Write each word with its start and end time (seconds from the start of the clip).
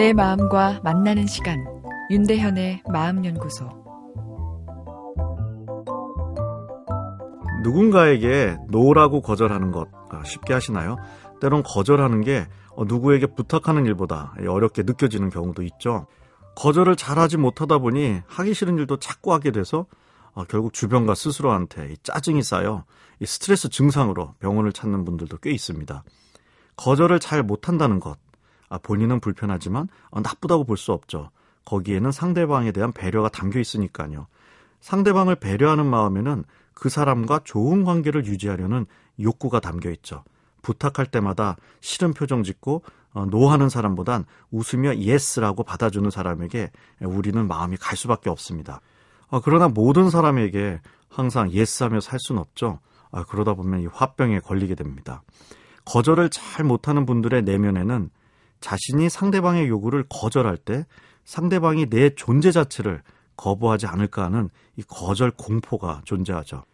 내 0.00 0.14
마음과 0.14 0.80
만나는 0.82 1.26
시간 1.26 1.62
윤대현의 2.08 2.84
마음연구소 2.90 3.68
누군가에게 7.62 8.56
no라고 8.70 9.20
거절하는 9.20 9.72
것 9.72 9.88
아, 10.08 10.24
쉽게 10.24 10.54
하시나요? 10.54 10.96
때론 11.42 11.62
거절하는 11.62 12.22
게 12.22 12.46
어, 12.76 12.86
누구에게 12.86 13.26
부탁하는 13.26 13.84
일보다 13.84 14.32
어렵게 14.38 14.84
느껴지는 14.84 15.28
경우도 15.28 15.62
있죠. 15.64 16.06
거절을 16.56 16.96
잘하지 16.96 17.36
못하다 17.36 17.76
보니 17.76 18.22
하기 18.26 18.54
싫은 18.54 18.78
일도 18.78 19.00
자꾸 19.00 19.34
하게 19.34 19.50
돼서 19.50 19.84
어, 20.32 20.44
결국 20.44 20.72
주변과 20.72 21.14
스스로한테 21.14 21.96
짜증이 22.02 22.42
쌓여 22.42 22.84
스트레스 23.22 23.68
증상으로 23.68 24.32
병원을 24.38 24.72
찾는 24.72 25.04
분들도 25.04 25.36
꽤 25.42 25.50
있습니다. 25.50 26.04
거절을 26.76 27.20
잘 27.20 27.42
못한다는 27.42 28.00
것, 28.00 28.16
아, 28.70 28.78
본인은 28.78 29.20
불편하지만 29.20 29.88
어, 30.10 30.20
나쁘다고 30.20 30.64
볼 30.64 30.78
수 30.78 30.92
없죠. 30.92 31.30
거기에는 31.66 32.10
상대방에 32.10 32.72
대한 32.72 32.92
배려가 32.92 33.28
담겨 33.28 33.60
있으니까요. 33.60 34.26
상대방을 34.80 35.36
배려하는 35.36 35.84
마음에는 35.84 36.44
그 36.72 36.88
사람과 36.88 37.40
좋은 37.44 37.84
관계를 37.84 38.24
유지하려는 38.24 38.86
욕구가 39.20 39.60
담겨 39.60 39.90
있죠. 39.90 40.24
부탁할 40.62 41.06
때마다 41.06 41.56
싫은 41.80 42.14
표정 42.14 42.42
짓고 42.42 42.82
어, 43.12 43.26
no하는 43.26 43.68
사람보단 43.68 44.24
웃으며 44.50 44.96
yes라고 44.96 45.64
받아주는 45.64 46.08
사람에게 46.10 46.70
우리는 47.00 47.46
마음이 47.46 47.76
갈 47.76 47.96
수밖에 47.96 48.30
없습니다. 48.30 48.80
어, 49.28 49.40
그러나 49.40 49.68
모든 49.68 50.10
사람에게 50.10 50.80
항상 51.08 51.50
yes하며 51.50 52.00
살 52.00 52.18
수는 52.20 52.40
없죠. 52.40 52.78
아, 53.10 53.24
그러다 53.24 53.54
보면 53.54 53.80
이 53.80 53.86
화병에 53.86 54.40
걸리게 54.40 54.76
됩니다. 54.76 55.22
거절을 55.84 56.30
잘 56.30 56.64
못하는 56.64 57.04
분들의 57.04 57.42
내면에는 57.42 58.10
자신이 58.60 59.08
상대방의 59.08 59.68
요구를 59.68 60.04
거절할 60.08 60.56
때 60.56 60.86
상대방이 61.24 61.86
내 61.86 62.10
존재 62.14 62.50
자체를 62.50 63.02
거부하지 63.36 63.86
않을까 63.86 64.24
하는 64.24 64.50
이 64.76 64.82
거절 64.82 65.30
공포가 65.32 66.02
존재하죠. 66.04 66.64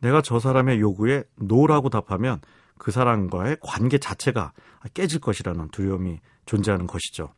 내가 0.00 0.22
저 0.22 0.38
사람의 0.40 0.80
요구에 0.80 1.24
노라고 1.36 1.88
답하면 1.88 2.40
그 2.78 2.90
사람과의 2.90 3.58
관계 3.62 3.98
자체가 3.98 4.52
깨질 4.92 5.20
것이라는 5.20 5.68
두려움이 5.70 6.20
존재하는 6.44 6.86
것이죠. 6.86 7.32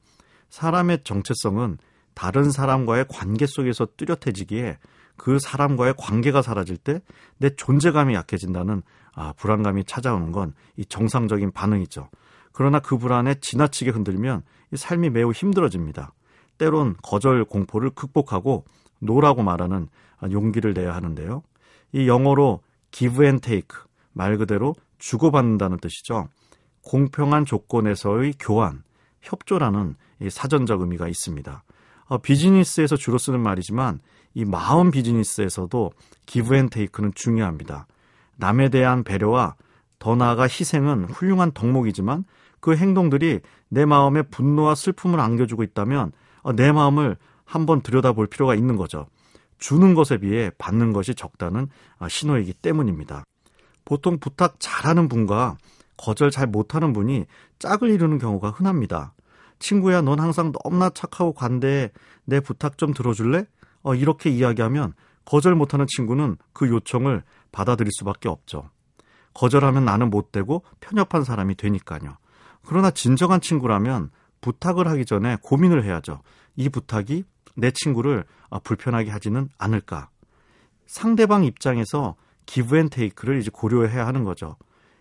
사람의 0.48 1.04
정체성은 1.04 1.78
다른 2.14 2.50
사람과의 2.50 3.06
관계 3.08 3.46
속에서 3.46 3.86
뚜렷해지기에 3.96 4.78
그 5.16 5.38
사람과의 5.38 5.94
관계가 5.98 6.42
사라질 6.42 6.76
때 6.76 7.00
내 7.38 7.50
존재감이 7.50 8.14
약해진다는 8.14 8.82
아, 9.14 9.32
불안감이 9.34 9.84
찾아오는 9.84 10.32
건 10.32 10.54
이 10.76 10.84
정상적인 10.84 11.52
반응이죠. 11.52 12.08
그러나 12.52 12.80
그 12.80 12.98
불안에 12.98 13.36
지나치게 13.40 13.90
흔들면 13.90 14.42
이 14.72 14.76
삶이 14.76 15.10
매우 15.10 15.32
힘들어집니다. 15.32 16.12
때론 16.58 16.96
거절 17.02 17.44
공포를 17.44 17.90
극복하고 17.90 18.64
노라고 19.00 19.42
말하는 19.42 19.88
용기를 20.30 20.74
내야 20.74 20.94
하는데요. 20.94 21.42
이 21.92 22.08
영어로 22.08 22.60
give 22.90 23.24
and 23.24 23.40
take 23.40 23.80
말 24.12 24.36
그대로 24.36 24.74
주고받는다는 24.98 25.78
뜻이죠. 25.78 26.28
공평한 26.82 27.44
조건에서의 27.44 28.34
교환, 28.40 28.82
협조라는 29.20 29.96
사전적 30.30 30.80
의미가 30.80 31.08
있습니다. 31.08 31.62
어, 32.06 32.18
비즈니스에서 32.18 32.96
주로 32.96 33.18
쓰는 33.18 33.40
말이지만 33.40 34.00
이 34.34 34.44
마음 34.44 34.90
비즈니스에서도 34.90 35.92
give 36.26 36.56
and 36.56 36.68
take는 36.68 37.12
중요합니다. 37.14 37.86
남에 38.36 38.68
대한 38.68 39.04
배려와 39.04 39.56
더 39.98 40.14
나아가 40.14 40.44
희생은 40.44 41.04
훌륭한 41.04 41.52
덕목이지만 41.52 42.24
그 42.60 42.76
행동들이 42.76 43.40
내 43.68 43.84
마음에 43.84 44.22
분노와 44.22 44.74
슬픔을 44.74 45.20
안겨주고 45.20 45.62
있다면 45.62 46.12
어, 46.42 46.52
내 46.52 46.72
마음을 46.72 47.16
한번 47.44 47.80
들여다볼 47.80 48.26
필요가 48.26 48.54
있는 48.54 48.76
거죠. 48.76 49.06
주는 49.58 49.94
것에 49.94 50.18
비해 50.18 50.50
받는 50.58 50.92
것이 50.92 51.14
적다는 51.14 51.68
아, 51.98 52.08
신호이기 52.08 52.54
때문입니다. 52.54 53.24
보통 53.84 54.18
부탁 54.18 54.56
잘하는 54.58 55.08
분과 55.08 55.56
거절 55.96 56.30
잘 56.30 56.46
못하는 56.46 56.92
분이 56.92 57.26
짝을 57.58 57.90
이루는 57.90 58.18
경우가 58.18 58.50
흔합니다. 58.50 59.14
친구야, 59.58 60.02
넌 60.02 60.20
항상 60.20 60.52
너무나 60.62 60.90
착하고 60.90 61.32
관대해. 61.32 61.90
내 62.24 62.38
부탁 62.38 62.78
좀 62.78 62.94
들어줄래? 62.94 63.46
어, 63.82 63.94
이렇게 63.94 64.30
이야기하면 64.30 64.92
거절 65.24 65.54
못하는 65.54 65.86
친구는 65.88 66.36
그 66.52 66.68
요청을 66.68 67.22
받아들일 67.50 67.90
수밖에 67.92 68.28
없죠. 68.28 68.70
거절하면 69.38 69.84
나는 69.84 70.10
못 70.10 70.32
되고 70.32 70.64
편협한 70.80 71.22
사람이 71.22 71.54
되니까요. 71.54 72.16
그러나 72.66 72.90
진정한 72.90 73.40
친구라면 73.40 74.10
부탁을 74.40 74.88
하기 74.88 75.06
전에 75.06 75.36
고민을 75.42 75.84
해야죠. 75.84 76.22
이 76.56 76.68
부탁이 76.68 77.22
내 77.54 77.70
친구를 77.70 78.24
아, 78.50 78.58
불편하게 78.58 79.10
하지는 79.10 79.48
않을까. 79.56 80.08
상대방 80.86 81.44
입장에서 81.44 82.16
give 82.46 82.76
and 82.78 82.88
take를 82.88 83.38
이제 83.38 83.50
고려해야 83.52 84.08
하는 84.08 84.24
거죠. 84.24 84.56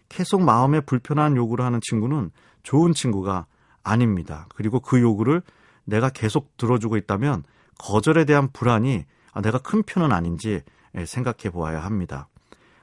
계속 0.08 0.44
마음에 0.44 0.82
불편한 0.82 1.36
요구를 1.36 1.66
하는 1.66 1.80
친구는 1.82 2.30
좋은 2.62 2.94
친구가 2.94 3.48
아닙니다. 3.84 4.46
그리고 4.56 4.80
그 4.80 5.02
요구를 5.02 5.42
내가 5.84 6.10
계속 6.10 6.56
들어주고 6.58 6.98
있다면 6.98 7.44
거절에 7.80 8.26
대한 8.26 8.52
불안이 8.52 9.06
아, 9.34 9.42
내가 9.42 9.58
큰 9.58 9.82
편은 9.82 10.12
아닌지 10.12 10.62
예, 10.96 11.06
생각해 11.06 11.52
보아야 11.52 11.84
합니다. 11.84 12.28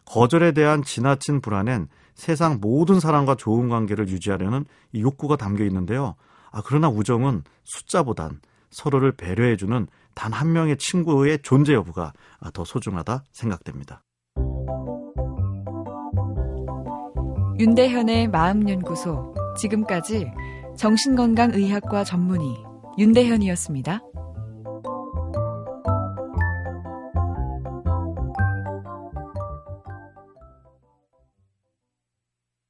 거절에 0.06 0.53
대한 0.53 0.82
지나친 0.82 1.41
불안엔 1.41 1.88
세상 2.15 2.59
모든 2.60 3.00
사람과 3.00 3.34
좋은 3.34 3.69
관계를 3.69 4.09
유지하려는 4.09 4.65
이 4.92 5.03
욕구가 5.03 5.37
담겨 5.37 5.65
있는데요. 5.65 6.15
아, 6.53 6.62
그러나 6.65 6.88
우정은 6.88 7.42
숫자보단 7.65 8.41
서로를 8.70 9.12
배려해주는 9.12 9.87
단 10.15 10.32
한 10.32 10.53
명의 10.53 10.76
친구의 10.76 11.41
존재 11.42 11.75
여부가 11.75 12.12
아, 12.41 12.50
더 12.50 12.65
소중하다 12.65 13.25
생각됩니다. 13.32 14.03
윤대현의 17.59 18.28
마음연구소. 18.28 19.34
지금까지 19.59 20.26
정신건강의학과 20.76 22.03
전문의 22.03 22.48
윤대현이었습니다. 22.98 24.00